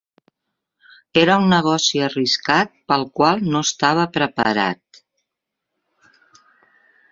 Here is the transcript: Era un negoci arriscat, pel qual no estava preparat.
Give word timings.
Era 1.23 1.35
un 1.41 1.45
negoci 1.51 2.01
arriscat, 2.05 2.73
pel 2.93 3.05
qual 3.21 3.45
no 3.55 3.63
estava 3.67 4.09
preparat. 4.19 5.03